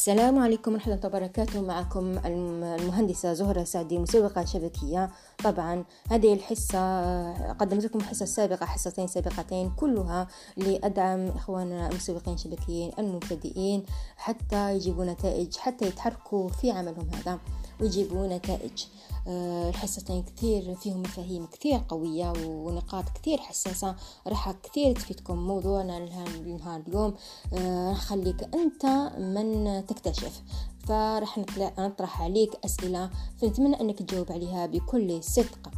[0.00, 1.60] السلام عليكم ورحمة الله وبركاته.
[1.60, 5.10] معكم المهندسة زهرة سعدي مسوقة شبكية.
[5.44, 13.84] طبعا هذه الحصة قدمت لكم الحصة السابقة حصتين سابقتين كلها لأدعم إخواننا المسوقين الشبكيين المبتدئين
[14.16, 17.38] حتى يجيبوا نتائج حتى يتحركوا في عملهم هذا.
[17.80, 18.84] ويجيبوا نتائج.
[19.28, 23.94] آه، الحصتين كثير فيهم مفاهيم كثير قوية ونقاط كثير حساسة.
[24.26, 25.98] راح كثير تفيدكم موضوعنا
[26.46, 27.14] لنهار اليوم.
[27.54, 28.86] آه، خليك أنت
[29.18, 30.42] من تكتشف.
[30.88, 31.38] فراح
[31.78, 35.70] نطرح عليك أسئلة فنتمنى أنك تجاوب عليها بكل صدق.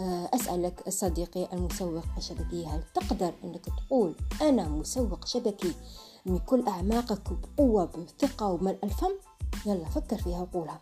[0.00, 5.74] آه، أسألك صديقي المسوق الشبكي هل تقدر أنك تقول أنا مسوق شبكي
[6.26, 9.12] من كل أعماقك بقوة بثقة وملء الفم
[9.66, 10.80] يلا فكر فيها وقولها.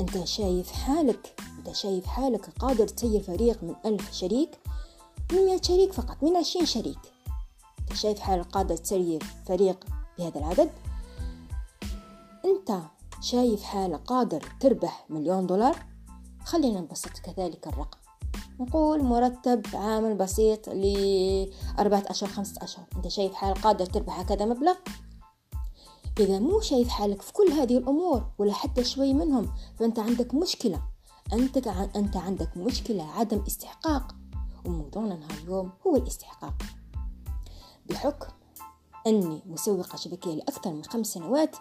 [0.00, 4.58] انت شايف حالك انت شايف حالك قادر تسير فريق من ألف شريك؟
[5.32, 6.98] من مئة شريك فقط من عشرين شريك.
[7.80, 9.84] انت شايف حالك قادر تسير فريق
[10.18, 10.70] بهذا العدد؟
[12.44, 12.78] انت
[13.20, 15.76] شايف حالك قادر تربح مليون دولار؟
[16.44, 17.98] خلينا نبسط كذلك الرقم.
[18.60, 24.74] نقول مرتب عامل بسيط لأربعة أشهر خمسة أشهر أنت شايف حالك قادر تربح هكذا مبلغ؟
[26.20, 30.82] إذا مو شايف حالك في كل هذه الأمور ولا حتى شوي منهم فأنت عندك مشكلة.
[31.32, 34.14] أنت أنت عندك مشكلة عدم استحقاق.
[34.64, 36.54] وموضوعنا نهار اليوم هو الاستحقاق.
[37.90, 38.26] بحكم
[39.06, 41.56] أني مسوقة شبكية لأكثر من خمس سنوات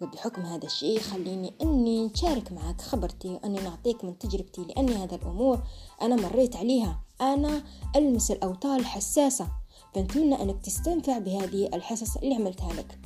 [0.00, 5.60] وبحكم هذا الشيء خليني أني نشارك معك خبرتي وأني نعطيك من تجربتي لأني هذا الأمور
[6.02, 7.00] أنا مريت عليها.
[7.20, 7.62] أنا
[7.96, 9.48] ألمس الأوتار الحساسة
[9.94, 12.98] فنتمنى أنك تستنفع بهذه الحصص اللي عملتها لك.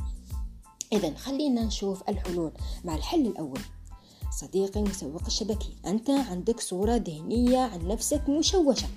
[0.93, 2.53] إذا خلينا نشوف الحلول
[2.85, 3.61] مع الحل الأول.
[4.41, 8.89] صديقي المسوق الشبكي أنت عندك صورة ذهنية عن نفسك مشوشة.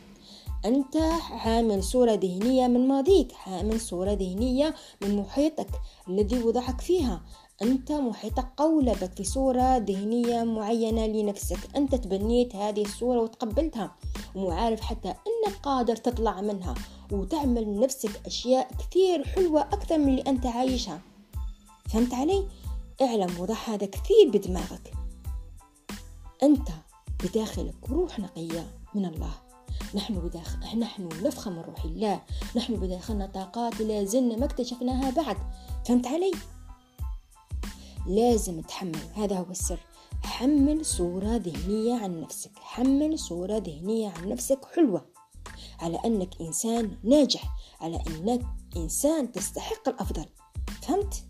[0.65, 5.67] أنت حامل صورة ذهنية من ماضيك حامل صورة ذهنية من محيطك
[6.09, 7.21] الذي وضعك فيها.
[7.61, 11.75] أنت محيطك قولبك في صورة ذهنية معينة لنفسك.
[11.75, 13.95] أنت تبنيت هذه الصورة وتقبلتها
[14.35, 16.73] ومعارف حتى أنك قادر تطلع منها
[17.11, 21.01] وتعمل نفسك أشياء كثير حلوة أكثر من اللي أنت عايشها.
[21.89, 22.47] فهمت علي؟
[23.01, 24.93] اعلم وضع هذا كثير بدماغك.
[26.43, 26.69] أنت
[27.23, 29.33] بداخلك روح نقية من الله.
[29.95, 32.21] نحن بداخل نحن نفخر من روح الله.
[32.55, 35.37] نحن بداخلنا طاقات لا زلنا ما اكتشفناها بعد.
[35.87, 36.31] فهمت علي؟
[38.07, 38.99] لازم تحمل.
[39.13, 39.79] هذا هو السر.
[40.23, 42.51] حمل صورة ذهنية عن نفسك.
[42.55, 45.05] حمل صورة ذهنية عن نفسك حلوة.
[45.79, 47.55] على أنك إنسان ناجح.
[47.81, 48.45] على أنك
[48.77, 50.25] إنسان تستحق الأفضل.
[50.81, 51.23] فهمت؟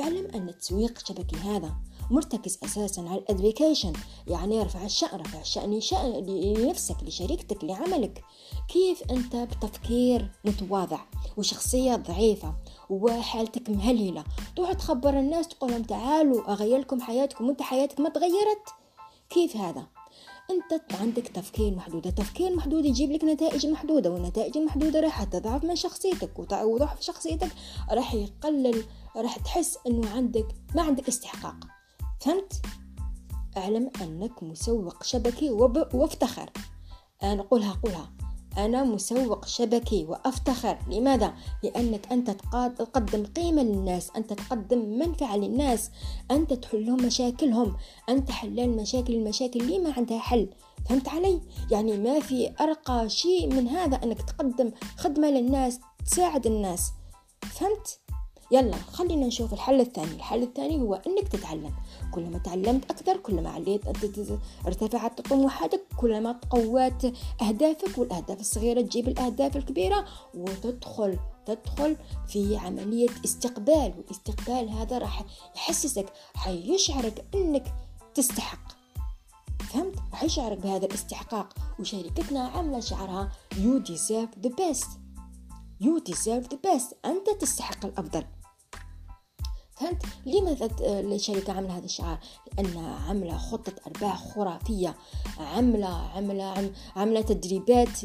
[0.00, 1.72] اعلم أن التسويق الشبكي هذا
[2.10, 3.92] مرتكز أساسا على الادفيكيشن
[4.26, 8.24] يعني رفع الشأن رفع الشأن شأن لنفسك لشريكتك لعملك.
[8.68, 11.00] كيف أنت بتفكير متواضع
[11.36, 12.54] وشخصية ضعيفة
[12.90, 14.24] وحالتك مهلهلة؟
[14.56, 18.68] تروح تخبر الناس تقول لهم تعالوا أغير لكم حياتكم وأنت حياتك ما تغيرت؟
[19.30, 19.86] كيف هذا؟
[20.50, 22.06] انت عندك تفكير محدود.
[22.06, 27.50] التفكير محدود يجيب لك نتائج محدودة والنتائج المحدودة راح تضعف من شخصيتك وضعف شخصيتك.
[27.90, 28.84] راح يقلل
[29.16, 31.56] راح تحس إنه عندك ما عندك استحقاق.
[32.20, 32.62] فهمت؟
[33.56, 36.50] اعلم أنك مسوق شبكي وافتخر.
[37.22, 38.19] أنا قولها قولها
[38.64, 42.30] أنا مسوق شبكي وأفتخر لماذا؟ لأنك أنت
[42.78, 45.90] تقدم قيمة للناس أنت تقدم منفعة للناس
[46.30, 47.76] أنت تحل لهم مشاكلهم
[48.08, 50.48] أنت حلال مشاكل المشاكل اللي ما عندها حل
[50.88, 56.92] فهمت علي؟ يعني ما في أرقى شيء من هذا أنك تقدم خدمة للناس تساعد الناس
[57.42, 58.00] فهمت؟
[58.52, 60.14] يلا خلينا نشوف الحل الثاني.
[60.14, 61.74] الحل الثاني هو إنك تتعلم.
[62.14, 63.82] كلما تعلمت أكثر كلما عليت
[64.66, 67.02] ارتفعت طموحاتك كلما تقوات
[67.42, 71.96] أهدافك والأهداف الصغيرة تجيب الأهداف الكبيرة وتدخل تدخل
[72.28, 75.24] في عملية استقبال والاستقبال هذا راح
[75.56, 77.74] يحسسك حيشعرك إنك
[78.14, 78.72] تستحق.
[79.60, 84.88] فهمت؟ راح يشعرك بهذا الاستحقاق وشركتنا عاملة شعارها you deserve the best.
[85.82, 86.94] You deserve the best.
[87.04, 88.24] أنت تستحق الأفضل.
[89.80, 92.18] فهمت؟ لماذا الشركة عاملة هذا الشعار؟
[92.58, 94.94] لأنها عاملة خطة أرباح خرافية.
[95.38, 97.98] عاملة عاملة عاملة تدريبات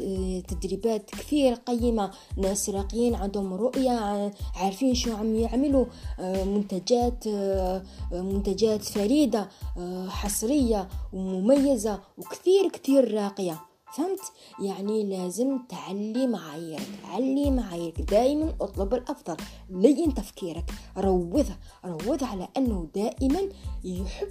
[0.48, 2.10] تدريبات كثير قيمة.
[2.36, 5.86] ناس راقيين عندهم رؤية عارفين شو عم يعملوا.
[6.20, 7.28] منتجات
[8.12, 9.48] منتجات فريدة
[10.08, 13.60] حصرية ومميزة وكثير كثير راقية.
[13.96, 14.20] فهمت؟
[14.58, 19.36] يعني لازم تعلي معاييرك علي معاييرك دائما اطلب الأفضل
[19.70, 21.46] لين تفكيرك روض
[21.84, 23.40] روض على أنه دائما
[23.84, 24.28] يحب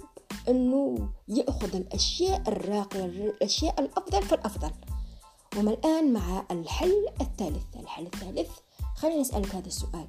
[0.48, 4.70] أنه يأخذ الأشياء الراقية الأشياء الأفضل فالافضل
[5.56, 8.50] وما الآن مع الحل الثالث الحل الثالث
[8.96, 10.06] خليني أسألك هذا السؤال.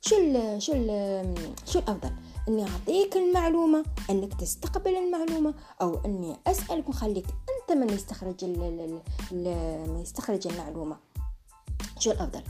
[0.00, 1.34] شو ال شو ال
[1.66, 2.10] شو الأفضل؟
[2.48, 7.26] أني أعطيك المعلومة أنك تستقبل المعلومة أو أني أسألك وخليك
[7.70, 8.44] أنت من يستخرج
[9.32, 10.96] من يستخرج المعلومة.
[11.98, 12.42] شو الأفضل؟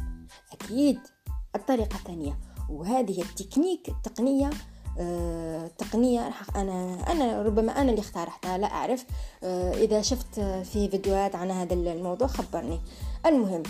[0.52, 0.98] أكيد
[1.54, 2.38] الطريقة الثانية
[2.70, 4.50] وهذه التكنيك التقنية
[4.98, 9.06] آه، تقنية أنا أنا ربما أنا اللي اخترعتها لا أعرف.
[9.42, 12.80] آه، إذا شفت في فيديوهات عن هذا الموضوع خبرني.
[13.26, 13.62] المهم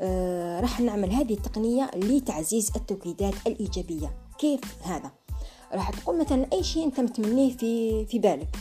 [0.00, 4.14] آه، راح نعمل هذه التقنية لتعزيز التوكيدات الإيجابية.
[4.38, 5.12] كيف هذا؟
[5.72, 8.56] راح تقول مثلا أي شيء أنت متمنيه في في بالك.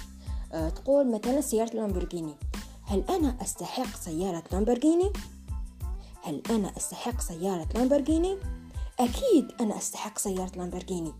[0.53, 2.35] تقول مثلا سيارة لامبورغيني
[2.83, 5.13] هل أنا أستحق سيارة لامبورغيني
[6.23, 8.37] هل أنا أستحق سيارة لامبورغيني
[8.99, 11.13] أكيد أنا أستحق سيارة لامبورغيني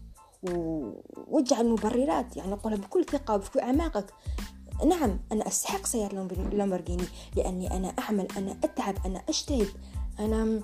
[1.28, 4.14] واجعل مبررات يعني أقولها بكل ثقة وبكل أعماقك.
[4.86, 6.14] نعم أنا أستحق سيارة
[6.54, 7.04] لامبورغيني
[7.36, 9.68] لأني أنا أعمل أنا أتعب أنا أجتهد.
[10.20, 10.62] أنا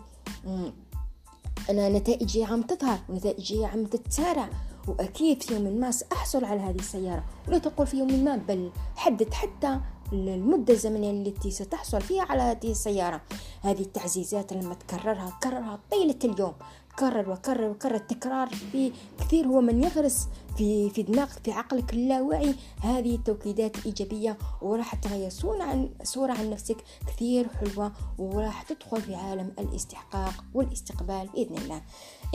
[1.70, 4.50] أنا نتائجي عم تظهر ونتائجي عم تتسارع.
[4.90, 7.24] وأكيد في يوم ما سأحصل على هذه السيارة.
[7.48, 9.80] ولا تقول في يوم ما بل حدد حتى
[10.14, 13.22] المدة الزمنية التي ستحصل فيها على هذه السيارة.
[13.62, 16.54] هذه التعزيزات لما تكررها كررها طيلة اليوم.
[17.00, 20.28] كرر وكرر وكرر التكرار في كثير هو من يغرس
[20.58, 26.50] في في دماغك في عقلك اللاواعي هذه التوكيدات الإيجابية وراح تغير صورة عن صورة عن
[26.50, 26.78] نفسك
[27.08, 31.82] كثير حلوة وراح تدخل في عالم الاستحقاق والاستقبال بإذن الله.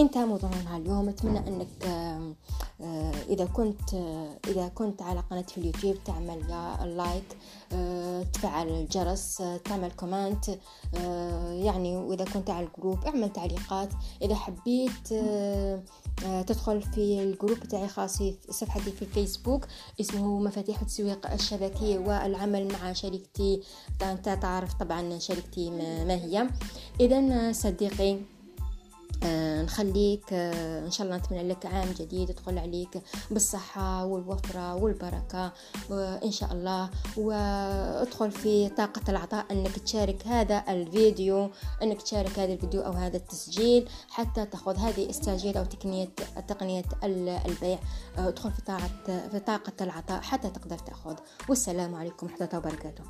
[0.01, 1.09] انتهى موضوعنا اليوم.
[1.09, 1.85] أتمنى أنك
[3.29, 3.95] إذا كنت
[4.47, 6.41] إذا كنت على قناة في اليوتيوب تعمل
[6.97, 7.37] like
[8.33, 10.59] تفعل الجرس تعمل comment
[11.53, 13.89] يعني وإذا كنت على ال group اعمل تعليقات.
[14.23, 15.09] إذا حبيت
[16.47, 18.19] تدخل في الجروب بتاعي خاص
[18.51, 19.67] صفحتي في الفيسبوك
[20.01, 23.63] اسمه مفاتيح التسويق الشبكية والعمل مع شركتي
[24.03, 26.49] أنت تعرف طبعا شركتي ما هي.
[27.01, 28.19] إذا صديقي
[29.65, 35.53] نخليك آه، إن شاء الله نتمنى لك عام جديد يدخل عليك بالصحة والوفرة والبركة
[36.25, 36.91] ان شاء الله.
[37.17, 41.51] وادخل في طاقة العطاء إنك تشارك هذا الفيديو
[41.83, 46.09] إنك تشارك هذا الفيديو أو هذا التسجيل حتى تأخذ هذه التسجيل أو تقنية
[46.49, 47.79] تقنية البيع.
[48.19, 51.15] آه، ادخل في طاقة في طاقة العطاء حتى تقدر تأخذ.
[51.49, 53.05] والسلام عليكم ورحمة الله وبركاته.